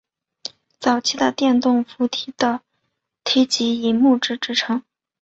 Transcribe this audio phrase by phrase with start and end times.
[0.79, 2.61] 早期的电动扶梯的
[3.23, 4.81] 梯级以木制成。